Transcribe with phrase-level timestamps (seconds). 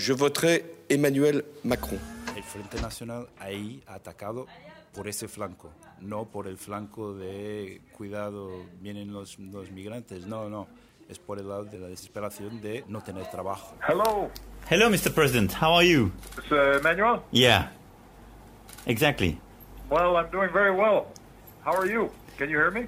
[0.00, 1.98] je voterai Emmanuel Macron.
[2.34, 4.46] El Frente Nacional ahí ha atacado
[4.94, 5.70] por ese flanco,
[6.00, 10.66] no por el flanco de cuidado, vienen los, los migrantes, no, no,
[11.08, 13.76] es por el lado de la desesperación de no tener trabajo.
[13.86, 14.30] Hello,
[14.70, 15.12] Hello, Mr.
[15.12, 15.52] President.
[15.52, 16.10] How are you?
[16.38, 17.22] it's uh, Emmanuel.
[17.32, 17.68] Yeah.
[18.86, 19.38] Exactly.
[19.90, 21.06] Well, I'm doing very well.
[21.64, 22.10] How are you?
[22.38, 22.86] Can you hear me?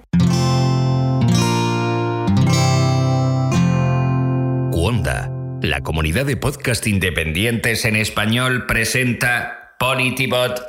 [4.74, 5.28] Wanda,
[5.62, 10.60] la comunidad de podcast independientes en español, presenta Politibot.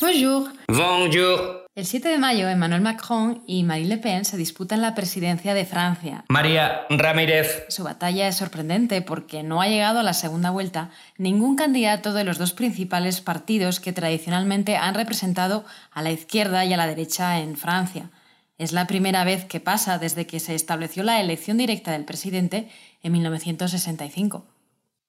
[0.00, 0.52] Bonjour.
[0.68, 1.66] Bonjour.
[1.74, 5.66] El 7 de mayo, Emmanuel Macron y Marine Le Pen se disputan la presidencia de
[5.66, 6.24] Francia.
[6.28, 7.66] María Ramírez.
[7.68, 12.24] Su batalla es sorprendente porque no ha llegado a la segunda vuelta ningún candidato de
[12.24, 17.40] los dos principales partidos que tradicionalmente han representado a la izquierda y a la derecha
[17.40, 18.08] en Francia.
[18.56, 22.70] Es la primera vez que pasa desde que se estableció la elección directa del presidente
[23.02, 24.46] en 1965.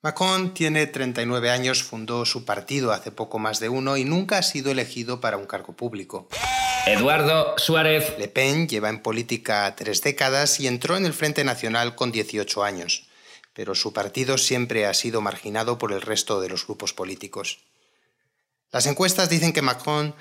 [0.02, 4.44] Macron tiene 39 años, fundó su partido hace poco más de uno y nunca ha
[4.44, 6.28] sido elegido para un cargo público.
[6.86, 8.14] Eduardo Suárez.
[8.20, 12.64] Le Pen lleva en política tres décadas y entró en el Frente Nacional con 18
[12.64, 13.08] años,
[13.54, 17.60] pero su partido siempre ha sido marginado por el resto de los grupos políticos.
[18.72, 20.14] Las encuestas dicen que Macron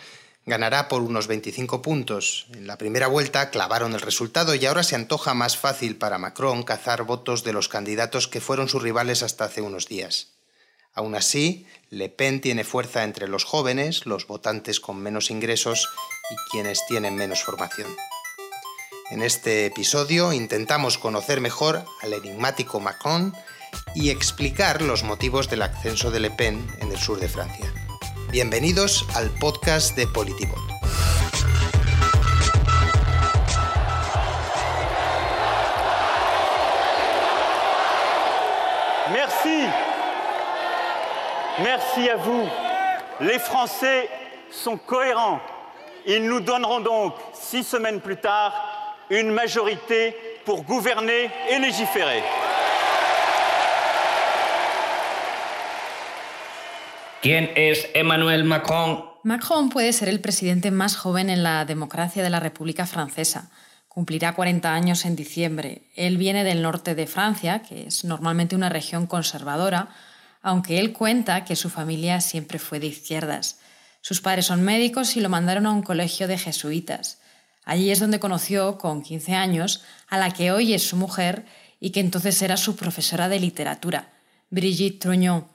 [0.47, 2.47] ganará por unos 25 puntos.
[2.53, 6.63] En la primera vuelta clavaron el resultado y ahora se antoja más fácil para Macron
[6.63, 10.29] cazar votos de los candidatos que fueron sus rivales hasta hace unos días.
[10.93, 15.89] Aún así, Le Pen tiene fuerza entre los jóvenes, los votantes con menos ingresos
[16.31, 17.89] y quienes tienen menos formación.
[19.11, 23.35] En este episodio intentamos conocer mejor al enigmático Macron
[23.95, 27.84] y explicar los motivos del ascenso de Le Pen en el sur de Francia.
[28.35, 30.59] Bienvenidos al podcast de Politibot.
[39.13, 39.69] Merci.
[41.63, 42.49] Merci à vous.
[43.21, 44.09] Les Français
[44.51, 45.39] sont cohérents.
[46.05, 48.53] Ils nous donneront donc, six semaines plus tard,
[49.11, 52.25] une majorité pour gouverner et légiférer.
[57.25, 59.07] ¿Quién es Emmanuel Macron?
[59.23, 63.51] Macron puede ser el presidente más joven en la democracia de la República Francesa.
[63.89, 65.89] Cumplirá 40 años en diciembre.
[65.97, 69.89] Él viene del norte de Francia, que es normalmente una región conservadora,
[70.43, 73.59] aunque él cuenta que su familia siempre fue de izquierdas.
[74.03, 77.23] Sus padres son médicos y lo mandaron a un colegio de jesuitas.
[77.65, 81.47] Allí es donde conoció, con 15 años, a la que hoy es su mujer
[81.81, 84.13] y que entonces era su profesora de literatura,
[84.51, 85.54] Brigitte Trognon.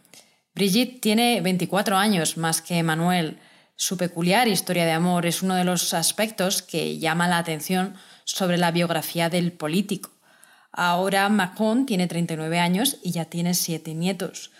[0.59, 3.37] Brigitte tiene 24 años más que Emmanuel.
[3.77, 8.57] Su peculiar historia de amor es uno de los aspectos que llama la atención sobre
[8.57, 10.11] la biografía del político.
[10.73, 14.51] Ahora Macron tiene 39 años y ya tiene siete nietos.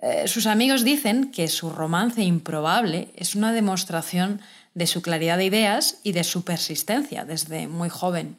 [0.00, 4.40] Eh, sus amigos dicen que su romance improbable es una demostración
[4.74, 8.36] de su claridad de ideas y de su persistencia desde muy joven.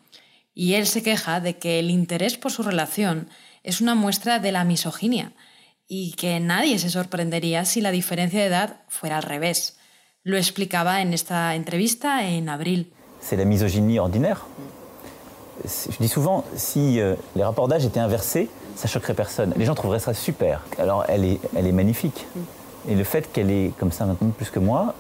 [0.56, 3.28] Y él se queja de que el interés por su relación
[3.64, 5.34] es una muestra de la misoginia
[5.94, 9.76] y que nadie se sorprendería si la diferencia de edad fuera al revés.
[10.24, 12.88] Lo explicaba en esta entrevista en abril.
[13.20, 14.46] C'est la misogynie ordinaire.
[15.66, 19.54] Je dis souvent, si euh, les rapports d'âge étaient inversés, ça choquerait personne.
[19.58, 20.64] Les gens trouveraient ça super.
[20.80, 22.26] Alors elle est, elle est magnifique.
[22.88, 24.96] Et le fait qu'elle est comme ça maintenant plus que moi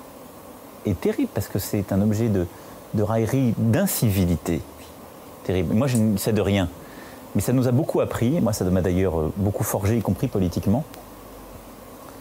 [0.86, 2.46] est terrible parce que c'est un objet de,
[2.96, 4.62] de raillerie, d'incivilité.
[5.46, 5.74] Terrible.
[5.74, 6.68] Moi je ne sais de rien.
[7.36, 10.28] Mais ça nous a beaucoup appris, moi ça m'a d'ailleurs euh, beaucoup forgé, y compris
[10.28, 10.84] politiquement.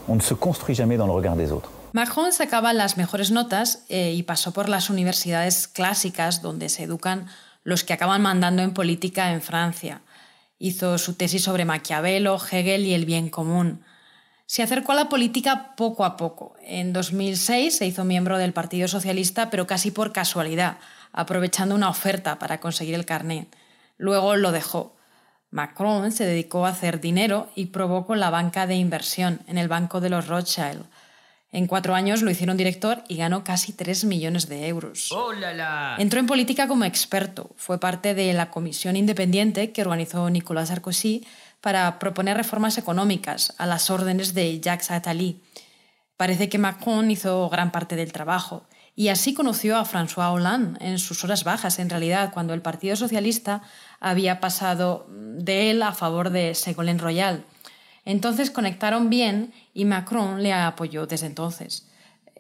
[0.09, 1.71] On ne se construit jamais dans le regard des autres.
[1.93, 7.26] Macron sacaba las mejores notas eh, y pasó por las universidades clásicas donde se educan
[7.65, 10.00] los que acaban mandando en política en Francia.
[10.59, 13.82] Hizo su tesis sobre Maquiavelo, Hegel y el bien común.
[14.47, 16.54] Se acercó a la política poco a poco.
[16.62, 20.78] En 2006 se hizo miembro del Partido Socialista, pero casi por casualidad,
[21.12, 23.49] aprovechando una oferta para conseguir el carnet.
[23.96, 24.96] Luego lo dejó.
[25.50, 29.69] Macron se dedicó a hacer dinero y probó con la banca de inversión en el
[29.69, 30.85] Banco de los Rothschild.
[31.52, 35.11] En cuatro años lo hicieron director y ganó casi 3 millones de euros.
[35.11, 35.97] ¡Oh, la, la!
[35.99, 37.50] Entró en política como experto.
[37.56, 41.26] Fue parte de la comisión independiente que organizó Nicolas Sarkozy
[41.61, 45.43] para proponer reformas económicas a las órdenes de Jacques Attali.
[46.17, 48.64] Parece que Macron hizo gran parte del trabajo
[48.96, 52.96] y así conoció a François Hollande en sus horas bajas, en realidad, cuando el Partido
[52.96, 53.62] Socialista
[54.00, 57.44] había pasado de él a favor de Ségolène Royal.
[58.04, 61.87] Entonces conectaron bien y Macron le apoyó desde entonces.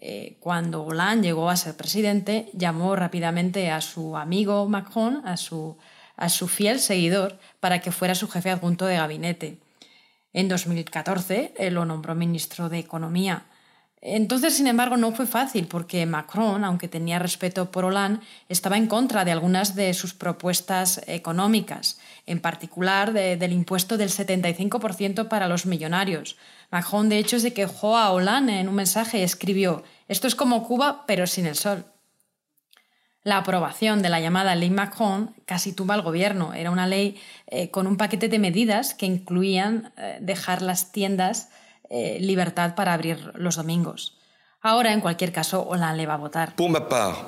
[0.02, 5.76] Eh, cuando Hollande llegó a ser presidente, llamó rápidamente a su amigo Macron, a su
[6.20, 9.58] a su fiel seguidor para que fuera su jefe adjunto de gabinete.
[10.32, 13.46] En 2014 lo nombró ministro de Economía.
[14.02, 18.86] Entonces, sin embargo, no fue fácil porque Macron, aunque tenía respeto por Hollande, estaba en
[18.86, 25.66] contra de algunas de sus propuestas económicas, en particular del impuesto del 75% para los
[25.66, 26.38] millonarios.
[26.70, 30.66] Macron, de hecho, se quejó a Hollande en un mensaje y escribió, esto es como
[30.66, 31.84] Cuba, pero sin el sol.
[33.22, 36.54] La aprobación de la llamada Ley Macron casi tumba al gobierno.
[36.54, 41.50] Era una ley eh, con un paquete de medidas que incluían eh, dejar las tiendas
[46.56, 47.24] Pour ma part,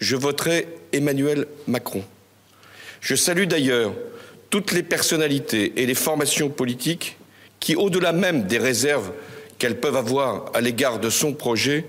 [0.00, 2.02] je voterai Emmanuel Macron.
[3.00, 3.92] Je salue d'ailleurs
[4.50, 7.16] toutes les personnalités et les formations politiques
[7.60, 9.12] qui, au-delà même des réserves
[9.58, 11.86] qu'elles peuvent avoir à l'égard de son projet,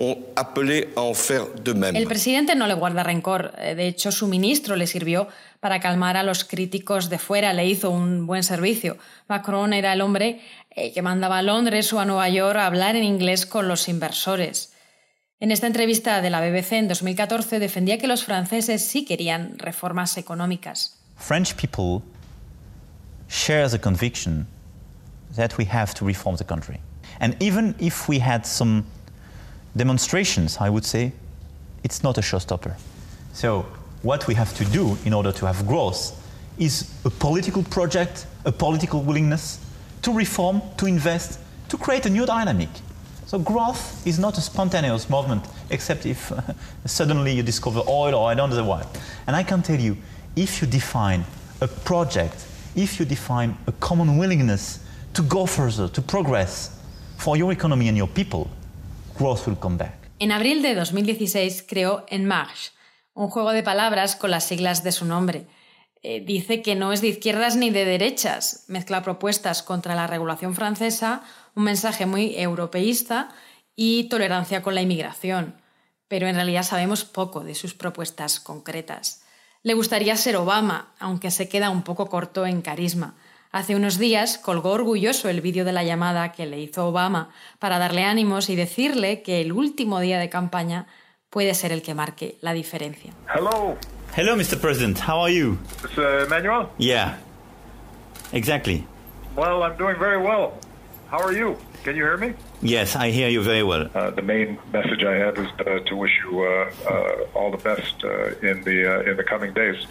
[0.00, 1.94] ont appelé à en faire de même.
[1.94, 3.52] El presidente no le guarda rencor.
[3.58, 5.28] Eh, de hecho, su ministro le sirvió
[5.60, 8.96] para calmar a los críticos de fuera, le hizo un buen servicio.
[9.28, 12.96] Macron era el hombre eh, que mandaba a Londres o a Nueva York a hablar
[12.96, 14.72] en inglés con los inversores.
[15.38, 20.16] En esta entrevista de la BBC en 2014 defendía que los franceses sí querían reformas
[20.16, 20.98] económicas.
[21.16, 22.02] French people
[23.28, 24.46] share the conviction
[25.36, 26.80] that we have to reform the country.
[27.20, 28.84] And even if we had some
[29.76, 31.12] demonstrations, I would say,
[31.84, 32.76] it's not a showstopper.
[33.32, 33.66] So
[34.02, 36.16] what we have to do in order to have growth
[36.58, 39.64] is a political project, a political willingness
[40.02, 41.38] to reform, to invest,
[41.68, 42.68] to create a new dynamic.
[43.26, 46.40] So growth is not a spontaneous movement, except if uh,
[46.84, 49.00] suddenly you discover oil or I don't know what.
[49.26, 49.96] And I can tell you,
[50.36, 51.24] if you define
[51.60, 54.84] a project, if you define a common willingness
[55.14, 56.76] to go further, to progress
[57.18, 58.50] for your economy and your people,
[60.18, 62.72] En abril de 2016 creó En Marche,
[63.14, 65.46] un juego de palabras con las siglas de su nombre.
[66.02, 70.54] Eh, dice que no es de izquierdas ni de derechas, mezcla propuestas contra la regulación
[70.54, 71.22] francesa,
[71.54, 73.30] un mensaje muy europeísta
[73.76, 75.54] y tolerancia con la inmigración.
[76.08, 79.22] Pero en realidad sabemos poco de sus propuestas concretas.
[79.62, 83.14] Le gustaría ser Obama, aunque se queda un poco corto en carisma.
[83.52, 87.78] Hace unos días colgó orgulloso el vídeo de la llamada que le hizo Obama para
[87.80, 90.86] darle ánimos y decirle que el último día de campaña
[91.30, 93.12] puede ser el que marque la diferencia.
[93.34, 93.76] Hello,
[94.16, 94.60] Hello, Mr.
[94.60, 94.98] President.
[94.98, 95.56] How are you?
[95.84, 96.68] it's uh, Emmanuel.
[96.78, 97.16] Yeah.
[98.32, 98.84] Exactly.
[99.36, 100.52] Well, I'm doing very well.
[101.10, 101.56] How are you?
[101.84, 102.34] Can you hear me?
[102.62, 103.88] Yes, I hear you very well.
[103.94, 107.56] Uh, the main message I have is uh, to wish you uh, uh, all the
[107.62, 109.86] best uh, in the uh, in the coming days,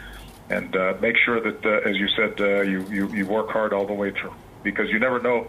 [0.49, 3.71] and uh, make sure that, uh, as you said, uh, you, you you work hard
[3.73, 5.47] all the way through because you never know.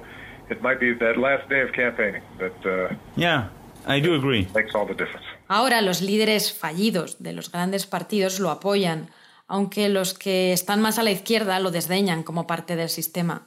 [0.50, 3.48] It might be that last day of campaigning that uh, Yeah,
[3.86, 4.48] I do agree.
[4.54, 5.26] makes all the difference.
[5.48, 9.08] Ahora los líderes fallidos de los grandes partidos lo apoyan,
[9.48, 13.46] aunque los que están más a la izquierda lo desdeñan como parte del sistema.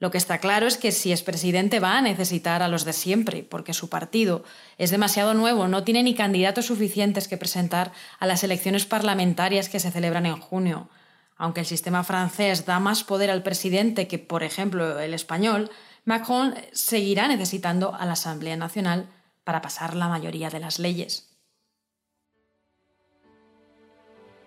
[0.00, 2.94] Lo que está claro es que si es presidente va a necesitar a los de
[2.94, 4.44] siempre, porque su partido
[4.78, 9.78] es demasiado nuevo, no tiene ni candidatos suficientes que presentar a las elecciones parlamentarias que
[9.78, 10.88] se celebran en junio.
[11.36, 15.70] Aunque el sistema francés da más poder al presidente que, por ejemplo, el español,
[16.06, 19.06] Macron seguirá necesitando a la Asamblea Nacional
[19.44, 21.28] para pasar la mayoría de las leyes.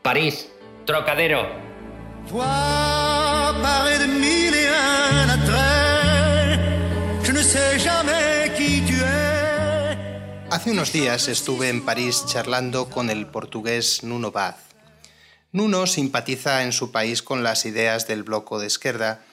[0.02, 0.52] París,
[0.86, 1.48] Trocadero.
[2.28, 3.54] Toi,
[10.64, 14.58] Hace unos días estuve en París charlando con el portugués Nuno Vaz.
[15.52, 19.26] Nuno simpatiza en su país con las ideas del bloco de izquierda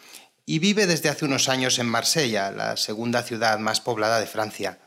[0.44, 4.80] y vive desde hace unos años en Marsella, la segunda ciudad más poblada de Francia.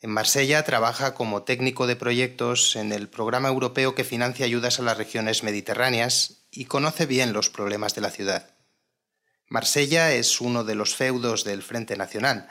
[0.00, 4.82] En Marsella trabaja como técnico de proyectos en el programa europeo que financia ayudas a
[4.82, 8.55] las regiones mediterráneas y conoce bien los problemas de la ciudad.
[9.48, 12.48] Marsella es uno de los feudos del Frente Nacional.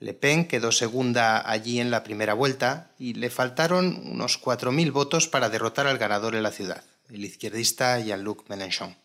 [0.00, 5.28] Le Pen quedó segunda allí en la primera vuelta y le faltaron unos 4.000 votos
[5.28, 8.96] para derrotar al ganador en la ciudad, el izquierdista Jean-Luc Mélenchon.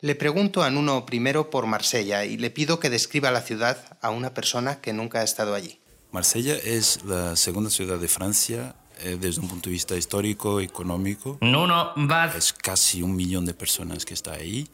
[0.00, 4.10] Le pregunto a Nuno primero por Marsella y le pido que describa la ciudad a
[4.10, 5.80] una persona que nunca ha estado allí.
[6.10, 11.38] Marsella es la segunda ciudad de Francia eh, desde un punto de vista histórico, económico.
[11.40, 12.34] Nuno Vaz.
[12.36, 14.68] Es casi un millón de personas que está ahí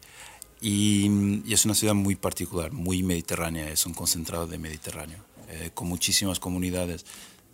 [0.61, 5.71] y, y es una ciudad muy particular, muy mediterránea, es un concentrado de Mediterráneo, eh,
[5.73, 7.05] con muchísimas comunidades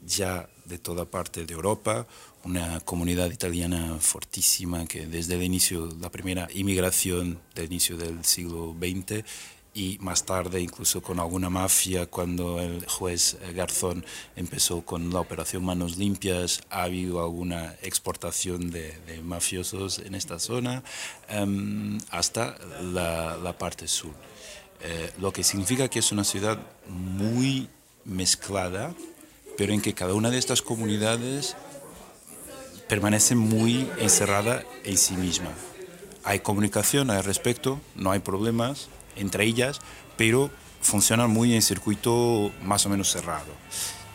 [0.05, 2.07] ya de toda parte de Europa,
[2.43, 8.75] una comunidad italiana fortísima que desde el inicio, la primera inmigración del inicio del siglo
[8.79, 9.24] XX
[9.75, 14.05] y más tarde incluso con alguna mafia cuando el juez Garzón
[14.38, 20.82] empezó con la operación Manos Limpias, ha habido alguna exportación de, mafiosos en esta zona
[21.27, 24.13] em, hasta la, la, parte sur.
[24.82, 27.67] Eh, lo que significa que es una ciudad muy
[28.05, 28.94] mezclada,
[29.58, 31.55] pero en que cada una de estas comunidades
[32.88, 35.51] permanece muy encerrada en sí misma.
[36.24, 39.79] Hay comunicación, hay respeto, no hay problemas, entre ellas,
[40.17, 40.50] pero
[40.81, 43.51] funcionan muy en circuito más o menos cerrado.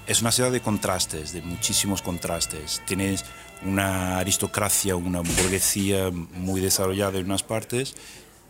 [0.06, 2.82] Es una ciudad de contrastes, de muchísimos contrastes.
[2.86, 3.24] Tienes
[3.62, 7.94] una aristocracia, una burguesía muy desarrollada en unas partes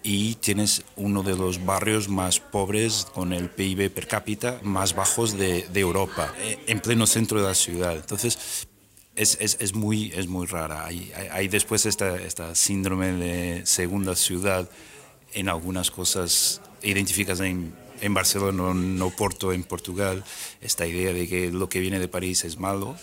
[0.02, 5.36] y tienes uno de los barrios más pobres con el PIB per cápita más bajos
[5.36, 7.96] de, Europa, eh, en pleno centro de la ciudad.
[7.96, 8.66] Entonces,
[9.14, 10.86] es, muy, es muy rara.
[10.86, 14.68] Hay, hay, después esta, esta síndrome de segunda ciudad
[15.32, 20.24] en algunas cosas identificas en, en Barcelona, no Porto, en Portugal,
[20.60, 22.96] esta idea de que lo que viene de París es malo.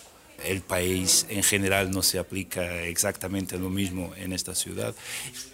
[0.44, 4.94] El país en general no se aplica exactamente lo mismo en esta ciudad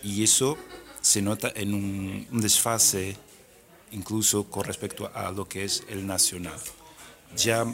[0.03, 0.57] y eso
[1.01, 3.15] se nota en un, desfase
[3.91, 6.59] incluso con respecto a lo que es el nacional.
[7.37, 7.65] Ya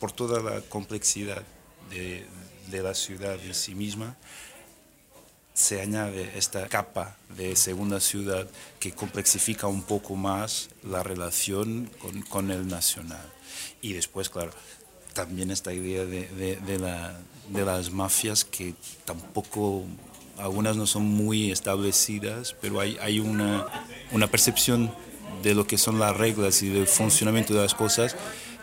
[0.00, 1.42] por toda la complejidad
[1.88, 2.26] de,
[2.70, 4.16] de la ciudad en sí misma,
[5.60, 8.46] se añade esta capa de segunda ciudad
[8.78, 11.90] que complexifica un poco más la relación
[12.30, 13.26] con, el nacional.
[13.82, 14.52] Y después, claro,
[15.12, 16.26] también esta idea de,
[16.56, 18.74] de, las mafias que
[19.04, 19.84] tampoco,
[20.38, 23.66] algunas no son muy establecidas, pero hay, hay una,
[24.12, 24.90] una percepción
[25.42, 28.16] de lo que son las reglas y del funcionamiento de las cosas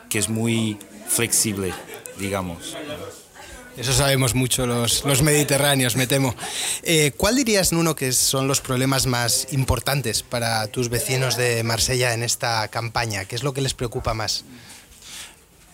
[0.09, 1.73] que es muy flexible,
[2.17, 2.75] digamos.
[3.77, 6.33] Eso sabemos mucho los, mediterráneos, me temo.
[6.81, 12.15] Eh, ¿Cuál dirías, Nuno, que son los problemas más importantes para tus vecinos de Marsella
[12.15, 13.25] en esta campaña?
[13.25, 14.45] ¿Qué es lo que les preocupa más?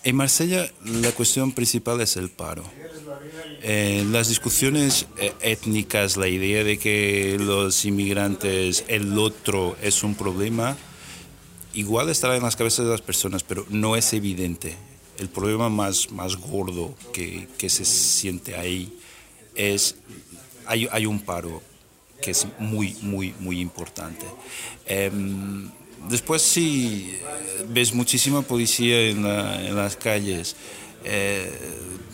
[0.03, 2.65] En Marsella la cuestión principal es el paro.
[3.61, 10.15] Eh, las discusiones eh, étnicas, la idea de que los inmigrantes, el otro es un
[10.15, 10.75] problema,
[11.73, 14.75] igual estará en las cabezas de las personas, pero no es evidente
[15.17, 18.97] el problema más, más gordo que, que se siente ahí
[19.55, 19.95] es,
[20.65, 21.61] hay, hay, un paro
[22.21, 24.25] que es muy, muy, muy importante.
[24.85, 25.69] Em,
[26.09, 27.17] después sí,
[27.69, 30.55] ves muchísima policía en, en las calles,
[31.05, 31.51] eh,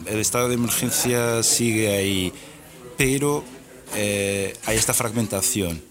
[0.06, 2.34] el estado de emergencia sigue ahí,
[2.98, 3.44] pero
[3.96, 5.82] eh, hay esta fragmentación.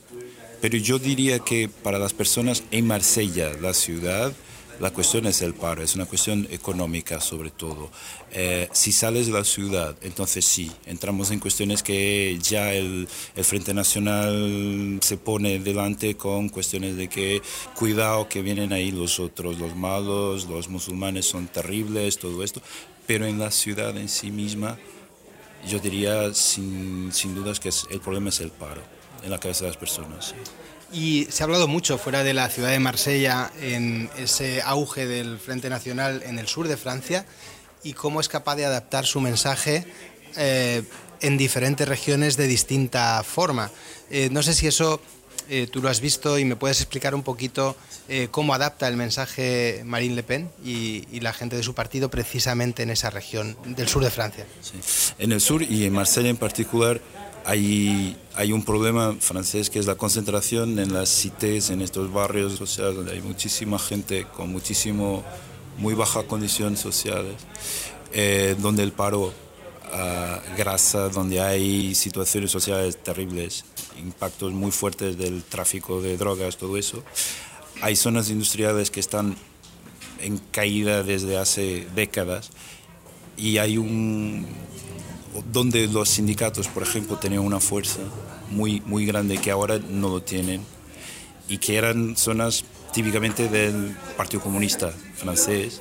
[0.60, 4.32] Pero yo diría que para las personas en Marsella, la ciudad,
[4.80, 7.90] la cuestión es el paro, es una cuestión económica sobre todo.
[8.32, 13.44] Eh, si sales de la ciudad, entonces sí, entramos en cuestiones que ya el, el,
[13.44, 17.42] Frente Nacional se pone delante con cuestiones de que
[17.74, 22.62] cuidado que vienen ahí los otros, los malos, los musulmanes son terribles, todo esto.
[23.06, 24.78] Pero en la ciudad en sí misma,
[25.66, 28.82] yo diría sin, sin dudas que el problema es el paro
[29.22, 30.34] en la cabeza de las personas.
[30.92, 35.38] Y se ha hablado mucho fuera de la ciudad de Marsella en ese auge del
[35.38, 37.26] Frente Nacional en el sur de Francia
[37.82, 39.86] y cómo es capaz de adaptar su mensaje
[40.36, 40.82] eh,
[41.20, 43.70] en diferentes regiones de distinta forma.
[44.10, 45.00] Eh, no sé si eso
[45.50, 47.76] eh, tú lo has visto y me puedes explicar un poquito
[48.30, 52.88] cómo adapta el mensaje Marine Le Pen y, la gente de su partido precisamente en
[52.88, 54.46] esa región del sur de Francia.
[55.18, 57.02] En el sur y en Marsella en particular
[57.48, 62.52] hay, hay un problema francés que es la concentración en las cités, en estos barrios
[62.58, 65.24] sociales donde hay muchísima gente con muchísimo,
[65.78, 67.36] muy baja condición sociales,
[68.12, 73.64] eh, donde el paro uh, grasa, donde hay situaciones sociales terribles,
[73.98, 77.02] impactos muy fuertes del tráfico de drogas, todo eso.
[77.80, 79.36] Hay zonas industriales que están
[80.20, 82.50] en caída desde hace décadas
[83.38, 84.46] y hay un,
[85.50, 88.00] donde los sindicatos, por ejemplo, tenían una fuerza
[88.50, 90.60] muy, muy grande que ahora no lo tienen
[91.48, 95.80] y que eran zonas típicamente del Partido Comunista francés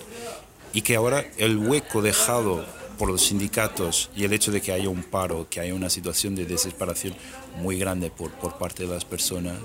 [0.73, 2.65] y que ahora el hueco dejado
[2.97, 6.35] por los sindicatos y el hecho de que haya un paro, que haya una situación
[6.35, 7.13] de desesperación
[7.57, 9.57] muy grande por, por parte de las personas,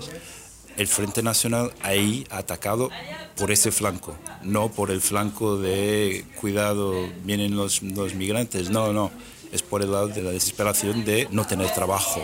[0.75, 2.89] el Frente Nacional ahí atacado
[3.37, 9.11] por ese flanco, no por el flanco de cuidado, vienen los, los migrantes, no, no
[9.53, 12.21] es por el lado de la desesperación de no tener trabajo,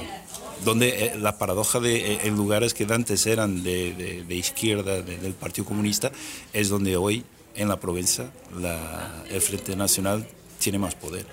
[0.66, 5.34] donde eh, la paradoja de eh, en lugares que antes eran de, de, izquierda del
[5.34, 6.12] Partido Comunista
[6.52, 7.24] es donde hoy
[7.56, 8.32] en la provincia
[9.30, 10.28] el Frente Nacional
[10.60, 11.26] tiene más poder.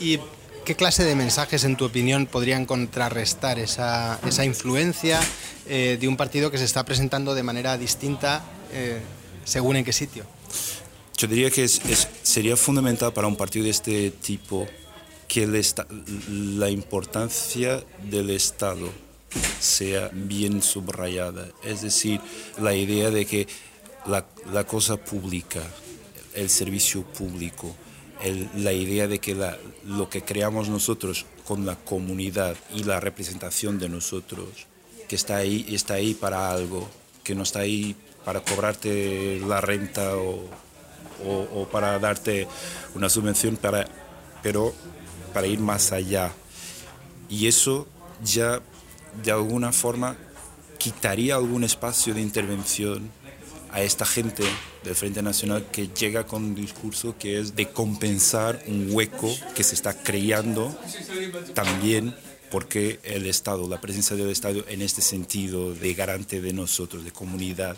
[0.00, 0.18] Y
[0.64, 5.18] ¿Qué clase de mensajes, en tu opinión, podrían contrarrestar esa, esa influencia
[5.66, 8.44] eh, de un partido que se está presentando de manera distinta
[9.44, 10.26] según en qué sitio?
[11.20, 14.66] Yo diría que es, sería fundamental para un partido de este tipo
[15.28, 15.46] que
[16.56, 18.88] la importancia del Estado
[19.58, 21.48] sea bien subrayada.
[21.62, 22.22] Es decir,
[22.58, 23.46] la idea de que
[24.06, 25.60] la, la cosa pública,
[26.32, 27.76] el servicio público,
[28.56, 29.36] la idea de que
[29.84, 34.48] lo que creamos nosotros con la comunidad y la representación de nosotros,
[35.06, 36.88] que está ahí, está ahí para algo,
[37.22, 40.48] que no está ahí para cobrarte la renta o,
[41.24, 42.46] o, para darte
[42.94, 43.86] una subvención, para,
[44.42, 44.74] pero
[45.32, 46.32] para ir más allá.
[47.28, 47.86] Y eso
[48.24, 48.60] ya
[49.22, 50.16] de alguna forma
[50.78, 53.10] quitaría algún espacio de intervención
[53.72, 54.42] a esta gente
[54.82, 59.62] del Frente Nacional que llega con un discurso que es de compensar un hueco que
[59.62, 60.76] se está creando
[61.54, 62.14] también
[62.50, 67.12] porque el Estado, la presencia del Estado en este sentido de garante de nosotros, de
[67.12, 67.76] comunidad,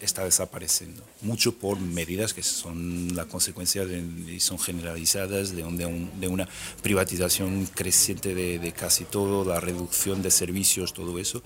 [0.00, 1.02] está desapareciendo.
[1.22, 6.48] Mucho por medidas que son la consecuencia y son generalizadas de, una
[6.82, 11.42] privatización creciente de, casi todo, la reducción de servicios, todo eso.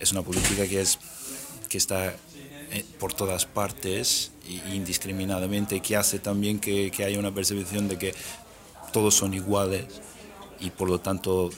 [0.00, 0.98] Es una política que, es,
[1.68, 2.14] que está
[2.70, 4.30] eh, por todas partes
[4.72, 8.14] indiscriminadamente, que hace también que haya una percepción de que
[8.92, 9.84] todos son iguales
[10.60, 11.50] y por lo tanto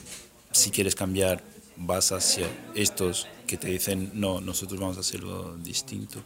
[0.51, 1.41] si quieres cambiar
[1.77, 6.23] vas hacia estos que te dicen no, nosotros vamos a hacerlo distinto.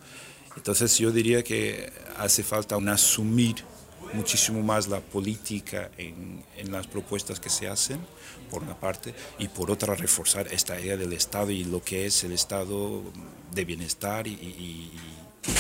[0.56, 3.56] Entonces yo diría que hace falta asumir
[4.14, 8.00] muchísimo más la política en, en, las propuestas que se hacen,
[8.52, 12.24] por una parte, y por otra reforzar esta idea del Estado y lo que es
[12.24, 13.02] el Estado
[13.52, 14.92] de bienestar y, y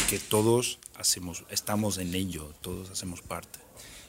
[0.08, 3.65] que todos hacemos, estamos en ello, todos hacemos parte.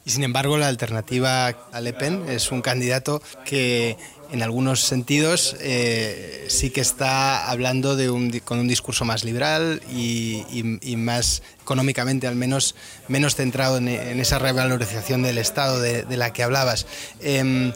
[0.07, 3.97] Y sin embargo, la alternativa a Le Pen es un candidato que
[4.31, 9.83] en algunos sentidos eh, sí que está hablando de un, con un discurso más liberal
[9.91, 10.45] y,
[10.97, 12.77] más económicamente al menos
[13.09, 16.87] menos centrado en, esa revalorización del Estado de, la que hablabas.
[17.21, 17.73] Eh,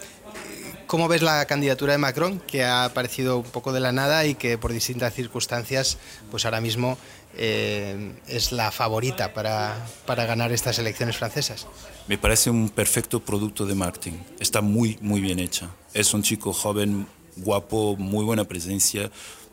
[0.90, 4.34] ¿Cómo ves la candidatura de Macron, que ha aparecido un poco de la nada y
[4.34, 5.98] que por distintas circunstancias,
[6.32, 6.98] pues ahora mismo
[7.36, 11.66] eh, es la favorita para, para ganar estas elecciones francesas?
[12.08, 14.18] Me parece un perfecto producto de marketing.
[14.38, 15.70] Está muy, muy bien hecha.
[15.94, 19.10] Es un chico joven, guapo, muy buena presencia,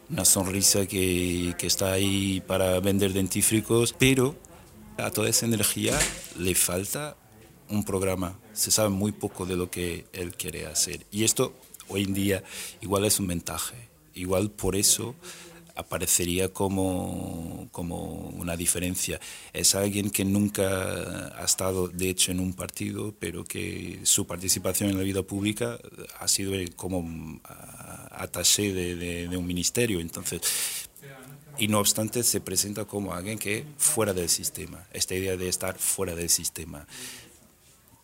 [0.10, 4.36] una sonrisa que, que está ahí para vender dentífricos, pero
[4.98, 5.98] a toda esa energía
[6.38, 7.16] le falta
[7.70, 8.40] un programa.
[8.54, 11.06] Se sabe muy poco de lo que él quiere hacer.
[11.12, 11.54] Y esto
[11.90, 12.44] hoy en día
[12.82, 13.76] igual es un ventaja.
[14.13, 15.16] Igual por eso
[15.78, 19.20] aparecería como, como una diferencia.
[19.54, 24.90] Es alguien que nunca ha estado, de hecho, en un partido, pero que su participación
[24.90, 25.80] en la vida pública
[26.20, 27.40] ha sido como
[28.12, 30.00] attaché de, de, de un ministerio.
[30.00, 30.42] Entonces,
[31.60, 35.78] y no obstante se presenta como alguien que fuera del sistema, esta idea de estar
[35.78, 36.88] fuera del sistema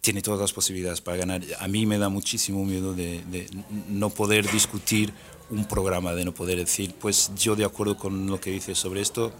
[0.04, 1.42] tiene todas las posibilidades para ganar.
[1.60, 3.48] A mí me da muchísimo miedo de, de,
[3.88, 5.13] no poder discutir
[5.50, 9.00] un programa, de no poder decir, pues yo de acuerdo con lo que dice sobre
[9.00, 9.32] esto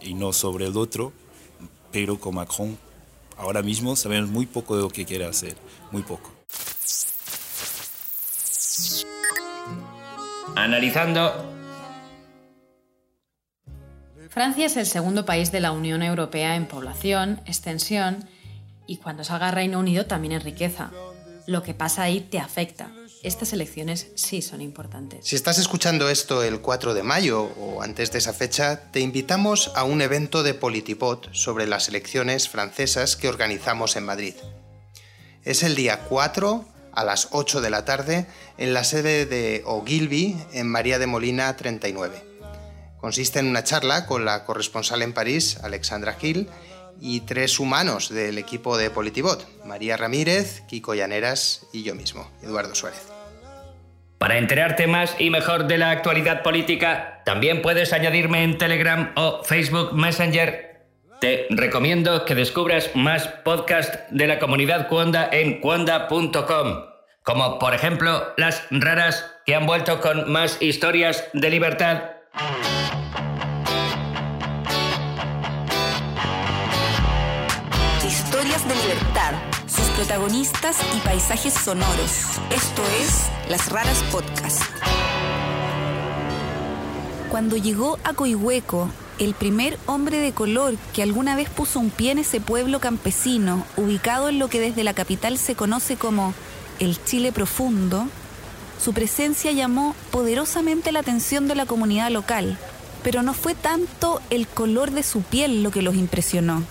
[0.00, 1.12] y no sobre el otro,
[1.92, 2.78] pero con Macron
[3.36, 5.54] ahora mismo sabemos muy poco de lo que quiere hacer,
[5.92, 6.32] muy poco.
[10.54, 11.52] Analizando.
[14.30, 18.26] Francia es el segundo país de la Unión Europea en población, extensión
[18.86, 20.90] y cuando salga Reino Unido también en riqueza.
[21.46, 22.90] Lo que pasa ahí te afecta.
[23.22, 25.26] Estas elecciones sí son importantes.
[25.26, 29.72] Si estás escuchando esto el 4 de mayo o antes de esa fecha, te invitamos
[29.74, 34.34] a un evento de Politipod sobre las elecciones francesas que organizamos en Madrid.
[35.44, 38.26] Es el día 4 a las 8 de la tarde
[38.58, 42.24] en la sede de Ogilvy en María de Molina 39.
[42.98, 46.48] Consiste en una charla con la corresponsal en París, Alexandra Gil,
[47.00, 52.74] y tres humanos del equipo de Politibot, María Ramírez, Kiko Llaneras y yo mismo, Eduardo
[52.74, 53.06] Suárez.
[54.18, 59.42] Para enterarte más y mejor de la actualidad política, también puedes añadirme en Telegram o
[59.44, 60.86] Facebook Messenger.
[61.20, 66.84] Te recomiendo que descubras más podcasts de la comunidad Cuonda en cuonda.com,
[67.22, 72.02] como por ejemplo Las Raras, que han vuelto con más historias de libertad.
[79.96, 82.10] Protagonistas y paisajes sonoros.
[82.54, 84.60] Esto es Las Raras Podcast.
[87.30, 92.10] Cuando llegó a Coihueco, el primer hombre de color que alguna vez puso un pie
[92.10, 96.34] en ese pueblo campesino, ubicado en lo que desde la capital se conoce como
[96.78, 98.06] el Chile profundo,
[98.78, 102.58] su presencia llamó poderosamente la atención de la comunidad local,
[103.02, 106.62] pero no fue tanto el color de su piel lo que los impresionó,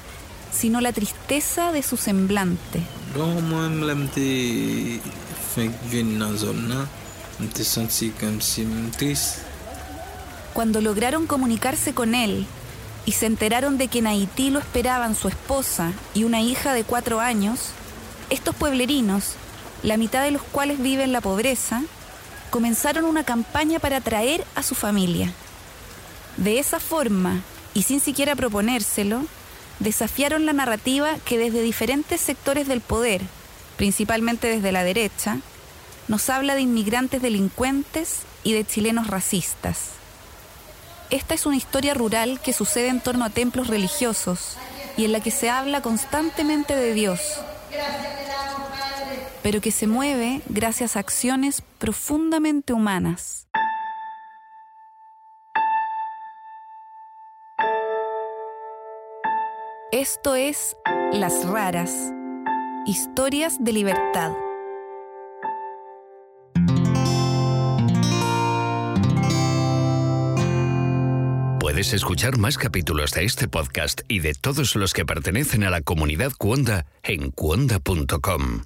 [0.52, 2.84] sino la tristeza de su semblante.
[10.54, 12.46] Cuando lograron comunicarse con él
[13.06, 16.84] y se enteraron de que en Haití lo esperaban su esposa y una hija de
[16.84, 17.70] cuatro años,
[18.30, 19.36] estos pueblerinos,
[19.82, 21.84] la mitad de los cuales vive en la pobreza,
[22.50, 25.32] comenzaron una campaña para atraer a su familia.
[26.36, 27.42] De esa forma,
[27.74, 29.24] y sin siquiera proponérselo,
[29.80, 33.22] desafiaron la narrativa que desde diferentes sectores del poder,
[33.78, 35.40] principalmente desde la derecha,
[36.08, 39.90] nos habla de inmigrantes delincuentes y de chilenos racistas.
[41.10, 44.58] Esta es una historia rural que sucede en torno a templos religiosos
[44.98, 47.20] y en la que se habla constantemente de Dios,
[49.44, 53.45] pero que se mueve gracias a acciones profundamente humanas.
[59.96, 60.76] Esto es
[61.14, 62.12] Las Raras,
[62.86, 64.34] historias de libertad.
[71.62, 75.80] Puedes escuchar más capítulos de este podcast y de todos los que pertenecen a la
[75.80, 78.64] comunidad Cuonda en cuonda.com.